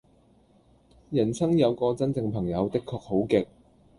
[1.11, 3.45] 人生有個真正朋友的確好極